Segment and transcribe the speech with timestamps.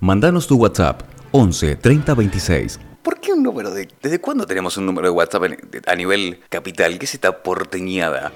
[0.00, 1.02] Mandanos tu WhatsApp
[1.32, 2.80] 11 30 26.
[3.02, 3.88] ¿Por qué un número de.?
[4.00, 5.42] ¿Desde cuándo tenemos un número de WhatsApp
[5.86, 6.98] a nivel capital?
[7.00, 8.30] ¿Qué es esta porteñada?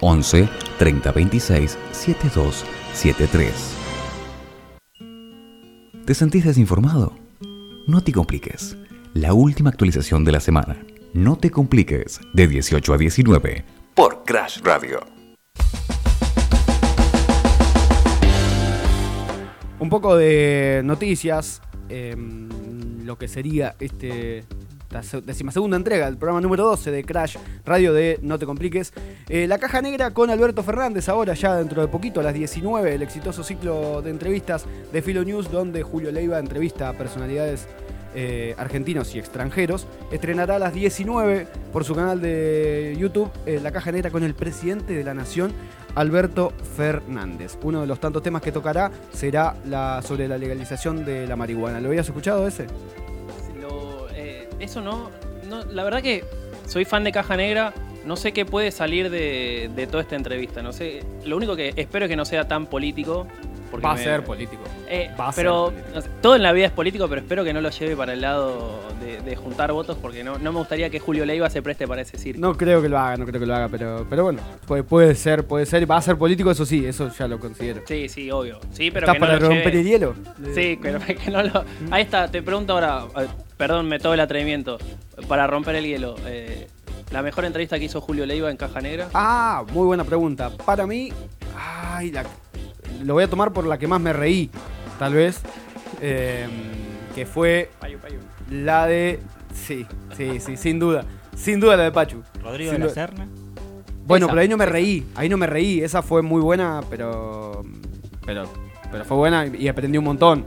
[0.00, 0.48] 11
[0.78, 2.64] 30 26 72
[2.94, 3.52] 73.
[6.06, 7.12] ¿Te sentís desinformado?
[7.86, 8.76] No te compliques.
[9.12, 10.86] La última actualización de la semana.
[11.12, 12.18] No te compliques.
[12.32, 13.64] De 18 a 19.
[13.94, 15.00] Por Crash Radio.
[19.78, 21.60] Un poco de noticias.
[21.90, 22.16] eh,
[23.04, 24.44] lo que sería este.
[25.02, 28.92] Se- decimasegunda entrega del programa número 12 de Crash Radio de No Te Compliques.
[29.28, 32.94] Eh, la caja negra con Alberto Fernández, ahora ya dentro de poquito, a las 19,
[32.94, 37.66] el exitoso ciclo de entrevistas de Filo News, donde Julio Leiva entrevista a personalidades
[38.14, 39.86] eh, argentinos y extranjeros.
[40.12, 44.34] Estrenará a las 19 por su canal de YouTube eh, La caja negra con el
[44.34, 45.52] presidente de la Nación,
[45.94, 47.58] Alberto Fernández.
[47.62, 49.56] Uno de los tantos temas que tocará será
[50.02, 51.80] sobre la legalización de la marihuana.
[51.80, 52.66] ¿Lo habías escuchado ese?
[53.60, 55.10] Lo, eh, eso no,
[55.48, 55.64] no.
[55.64, 56.24] La verdad que
[56.66, 57.74] soy fan de Caja Negra.
[58.04, 60.62] No sé qué puede salir de, de toda esta entrevista.
[60.62, 61.02] No sé.
[61.24, 63.26] Lo único que espero es que no sea tan político.
[63.74, 64.62] Porque Va a me- ser político.
[64.88, 65.88] Eh, Va a ser político.
[65.94, 68.12] no sé, todo en la vida es político, pero espero que no lo lleve para
[68.12, 71.60] el lado de, de juntar votos, porque no, no me gustaría que Julio Leiva se
[71.60, 72.40] preste para ese circo.
[72.40, 75.14] No creo que lo haga, no creo que lo haga, pero, pero bueno, puede, puede
[75.16, 75.90] ser, puede ser.
[75.90, 77.82] Va a ser político, eso sí, eso ya lo considero.
[77.86, 78.60] Sí, sí, obvio.
[78.72, 80.14] Sí, pero ¿Estás que para romper lleve- el hielo?
[80.54, 81.64] Sí, pero que no lo.
[81.90, 84.78] Ahí está, te pregunto ahora, eh, perdón, me todo el atrevimiento.
[85.26, 86.68] Para romper el hielo, eh,
[87.10, 89.08] la mejor entrevista que hizo Julio Leiva en Caja Negra.
[89.14, 90.50] Ah, muy buena pregunta.
[90.64, 91.12] Para mí,
[91.56, 92.24] ay, la-
[93.02, 94.50] lo voy a tomar por la que más me reí,
[94.98, 95.40] tal vez.
[96.00, 96.46] eh,
[97.14, 98.18] que fue Payu, payu.
[98.50, 99.20] la de.
[99.54, 101.04] Sí, sí, sí, sin duda.
[101.36, 102.22] Sin duda la de Pachu.
[102.42, 102.94] Rodrigo Sin de la duda.
[102.94, 103.28] Serna.
[104.06, 105.06] Bueno, Esa, pero ahí no me reí.
[105.14, 105.80] Ahí no me reí.
[105.80, 107.64] Esa fue muy buena, pero.
[108.26, 108.44] Pero,
[108.90, 110.44] pero fue buena y aprendí un montón.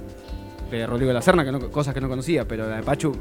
[0.70, 3.14] De Rodrigo de la Serna, que no- cosas que no conocía, pero la de Pachu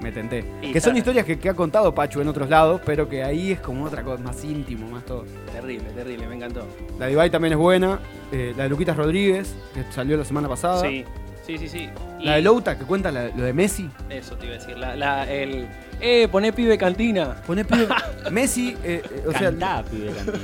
[0.00, 0.44] me tenté.
[0.62, 3.52] Y que son historias que, que ha contado Pachu en otros lados, pero que ahí
[3.52, 5.24] es como otra cosa, más íntimo, más todo.
[5.52, 6.66] Terrible, terrible, me encantó.
[6.98, 7.98] La de Ibai también es buena.
[8.32, 10.80] eh, la de Luquitas Rodríguez, que salió la semana pasada.
[10.80, 11.04] Sí,
[11.46, 11.88] sí, sí, sí.
[12.20, 13.88] Y La de Louta, que cuenta la- lo de Messi.
[14.10, 14.76] Eso te iba a decir.
[14.78, 15.66] La, la- el.
[16.00, 17.36] Eh, poné pibe cantina.
[17.46, 17.88] Poné pibe-
[18.30, 20.38] Messi, eh, eh, o sea, Cantá, pibe, cantá.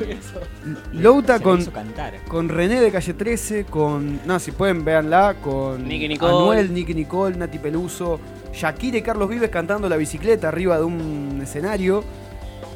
[0.93, 2.15] Louta Se con, hizo cantar.
[2.29, 4.21] con René de Calle 13, con.
[4.27, 5.35] No, si pueden, véanla.
[5.43, 6.33] Con Nicky Nicole.
[6.33, 8.21] Anuel, Nicky Nicole, Nati Peluso,
[8.53, 12.05] Shakira y Carlos Vives cantando la bicicleta arriba de un escenario.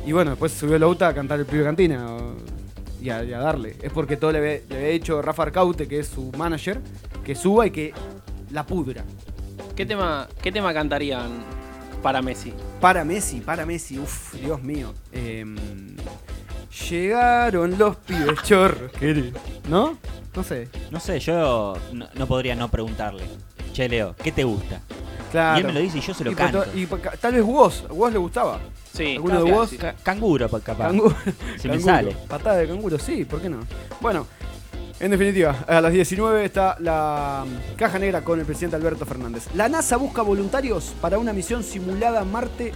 [0.07, 2.07] Y bueno, después subió Louta a cantar el pibe cantina.
[2.15, 2.35] o-
[3.01, 3.77] y, a, y a darle.
[3.83, 6.81] Es porque todo le había, le había dicho Rafa Arcaute, que es su manager,
[7.25, 7.93] que suba y que
[8.51, 9.05] la pudra.
[9.75, 11.31] ¿Qué tema, ¿Qué tema cantarían
[12.03, 12.53] para Messi?
[12.81, 14.93] Para Messi, para Messi, uff, Dios mío.
[15.13, 15.57] Em,
[16.91, 18.91] llegaron los pibes chorros.
[19.69, 19.97] ¿No?
[20.35, 20.69] No sé.
[20.91, 23.25] No sé, yo no, no podría no preguntarle.
[23.73, 24.81] Che, Leo, ¿qué te gusta?
[25.33, 25.59] Claro.
[25.59, 26.65] Y él me lo dice y yo se lo Y canto.
[26.75, 26.87] y
[27.21, 28.61] tal vez vos, vos le gustaba.
[28.93, 29.71] Sí, ¿Alguno de vos?
[29.71, 29.79] sí.
[30.05, 30.89] Canguro, pa- capaz.
[30.89, 31.17] Canguro.
[31.59, 32.13] Si me sale.
[32.29, 33.59] Patada de canguro, sí, ¿por qué no?
[34.01, 34.27] Bueno,
[35.01, 37.45] en definitiva, a las 19 está la
[37.77, 39.49] caja negra con el presidente Alberto Fernández.
[39.55, 42.73] La NASA busca voluntarios para una misión simulada a Marte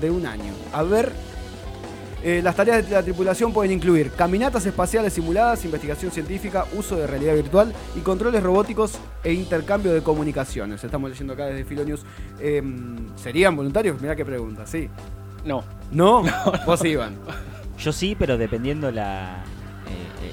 [0.00, 0.52] de un año.
[0.72, 1.12] A ver,
[2.22, 7.06] eh, las tareas de la tripulación pueden incluir caminatas espaciales simuladas, investigación científica, uso de
[7.06, 10.84] realidad virtual y controles robóticos e intercambio de comunicaciones.
[10.84, 12.02] Estamos leyendo acá desde Filonews.
[12.40, 14.00] Em, ¿Serían voluntarios?
[14.00, 14.90] Mirá qué pregunta, sí.
[15.46, 15.64] No.
[15.92, 16.22] ¿No?
[16.66, 17.16] Vos iban.
[17.78, 19.42] Yo sí, pero dependiendo la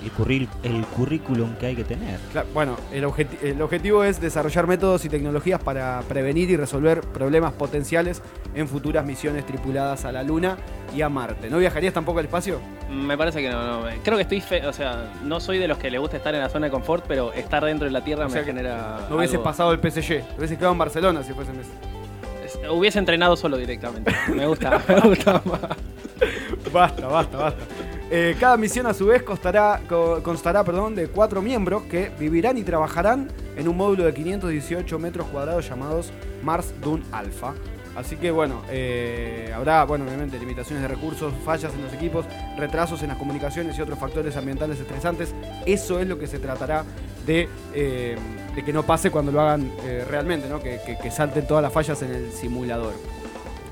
[0.03, 2.19] el, curril- el currículum que hay que tener.
[2.31, 7.01] Claro, bueno, el, objeti- el objetivo es desarrollar métodos y tecnologías para prevenir y resolver
[7.01, 8.21] problemas potenciales
[8.55, 10.57] en futuras misiones tripuladas a la Luna
[10.95, 11.49] y a Marte.
[11.49, 12.59] ¿No viajarías tampoco al espacio?
[12.89, 13.81] Me parece que no, no.
[13.85, 16.33] me- Creo que estoy fe, o sea, no soy de los que le gusta estar
[16.33, 19.07] en la zona de confort, pero estar dentro de la Tierra O me genera.
[19.09, 21.71] No hubieses algo- pasado el PSG, hubieses quedado en Barcelona si fuese Messi.
[22.45, 24.13] Es- Hubiese entrenado solo directamente.
[24.33, 25.61] Me gusta, me gusta más.
[26.71, 27.63] Basta, basta, basta.
[28.09, 32.57] Eh, cada misión a su vez costará, co- constará perdón, de cuatro miembros que vivirán
[32.57, 36.11] y trabajarán en un módulo de 518 metros cuadrados llamados
[36.41, 37.53] Mars Dune Alpha.
[37.97, 42.25] Así que bueno, eh, habrá, bueno, obviamente limitaciones de recursos, fallas en los equipos,
[42.57, 45.33] retrasos en las comunicaciones y otros factores ambientales estresantes.
[45.65, 46.85] Eso es lo que se tratará
[47.25, 48.15] de, eh,
[48.63, 49.69] que no pase cuando lo hagan
[50.07, 50.59] realmente, ¿no?
[50.61, 52.93] Que, que- que salten todas las fallas en el simulador.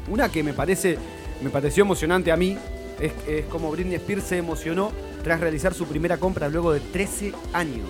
[0.10, 0.98] Una que me parece,
[1.42, 2.58] me pareció emocionante a mí
[3.00, 4.92] es, como Britney Spears se emocionó
[5.24, 7.90] tras realizar su primera compra luego de 13 años.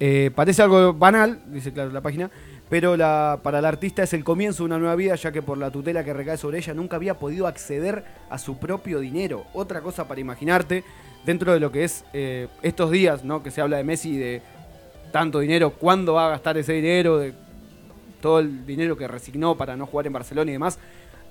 [0.00, 2.30] Eh, parece algo banal, dice claro la página,
[2.68, 2.96] pero
[3.42, 6.02] para la artista es el comienzo de una nueva vida, ya que por la tutela
[6.02, 9.44] que recae sobre ella nunca había podido acceder a su propio dinero.
[9.52, 10.82] Otra cosa para imaginarte,
[11.24, 13.42] dentro de lo que es eh, estos días, ¿no?
[13.42, 14.42] Que se habla de Messi y de
[15.12, 17.34] tanto dinero, cuándo va a gastar ese dinero, de
[18.20, 20.78] todo el dinero que resignó para no jugar en Barcelona y demás.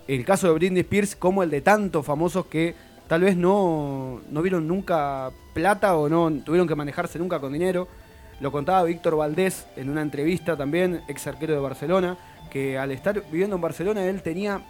[0.07, 2.75] El caso de Britney Spears como el de tantos famosos que
[3.07, 7.87] tal vez no, no vieron nunca plata o no tuvieron que manejarse nunca con dinero.
[8.39, 12.17] Lo contaba Víctor Valdés en una entrevista también, ex arquero de Barcelona,
[12.51, 14.61] que al estar viviendo en Barcelona él tenía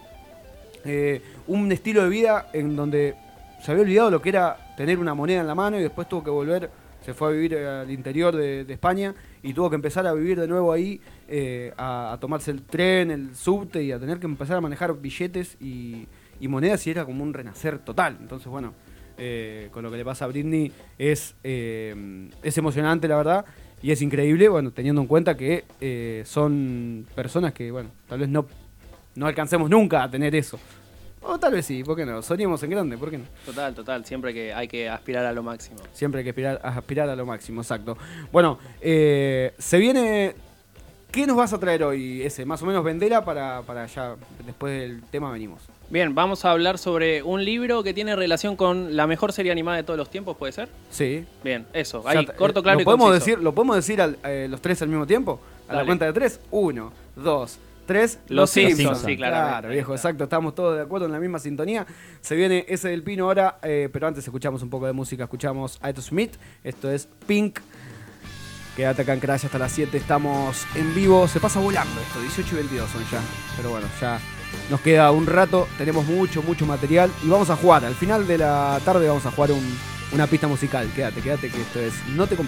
[0.84, 3.16] eh, un estilo de vida en donde
[3.62, 6.22] se había olvidado lo que era tener una moneda en la mano y después tuvo
[6.22, 6.70] que volver,
[7.04, 10.40] se fue a vivir eh, al interior de, España y tuvo que empezar a vivir
[10.40, 14.26] de nuevo ahí, eh, a, a tomarse el tren, el subte y a tener que
[14.26, 16.06] empezar a manejar billetes y,
[16.40, 18.18] y monedas y era como un renacer total.
[18.20, 18.74] Entonces, bueno,
[19.16, 23.44] eh, con lo que le pasa a Britney es, eh, es emocionante, la verdad,
[23.82, 28.28] y es increíble, bueno, teniendo en cuenta que eh, son personas que, bueno, tal vez
[28.28, 28.46] no,
[29.14, 30.58] no alcancemos nunca a tener eso.
[31.26, 32.20] O tal vez sí, ¿por qué no?
[32.22, 33.24] Soñemos en grande, ¿por qué no?
[33.46, 34.04] Total, total.
[34.04, 35.78] Siempre que hay que aspirar a lo máximo.
[35.92, 37.96] Siempre hay que aspirar, a aspirar a lo máximo, exacto.
[38.30, 40.34] Bueno, eh, se viene...
[41.10, 42.44] ¿Qué nos vas a traer hoy, ese?
[42.44, 45.62] Más o menos vendela para, para ya, después del tema venimos.
[45.88, 49.76] Bien, vamos a hablar sobre un libro que tiene relación con la mejor serie animada
[49.76, 50.68] de todos los tiempos, ¿puede ser?
[50.90, 51.24] Sí.
[51.44, 52.02] Bien, eso.
[52.04, 53.26] Ahí, corto, eh, claro ¿lo y podemos conciso.
[53.26, 55.38] decir ¿Lo podemos decir eh, los tres al mismo tiempo?
[55.68, 56.40] A la cuenta de tres.
[56.50, 58.18] Uno, dos, tres.
[58.28, 59.02] Los Simpsons, Simpsons.
[59.06, 59.50] sí, claramente.
[59.52, 60.24] Claro, viejo, exacto.
[60.24, 61.86] Estamos todos de acuerdo en la misma sintonía.
[62.20, 65.24] Se viene ese del Pino ahora, eh, pero antes escuchamos un poco de música.
[65.24, 66.32] Escuchamos a Eto Smith.
[66.62, 67.58] Esto es Pink.
[68.76, 69.96] Quédate acá en Crash hasta las 7.
[69.96, 71.28] Estamos en vivo.
[71.28, 72.20] Se pasa volando esto.
[72.20, 73.20] 18 y 22 son ya.
[73.56, 74.18] Pero bueno, ya
[74.68, 75.68] nos queda un rato.
[75.78, 77.10] Tenemos mucho, mucho material.
[77.24, 77.84] Y vamos a jugar.
[77.84, 79.78] Al final de la tarde vamos a jugar un-
[80.12, 80.90] una pista musical.
[80.94, 82.42] Quédate, quédate que esto es No te compliques.